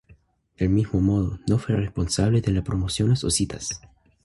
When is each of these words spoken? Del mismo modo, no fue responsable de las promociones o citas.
Del 0.57 0.69
mismo 0.69 0.99
modo, 0.99 1.37
no 1.47 1.59
fue 1.59 1.75
responsable 1.75 2.41
de 2.41 2.51
las 2.51 2.63
promociones 2.63 3.23
o 3.23 3.29
citas. 3.29 3.79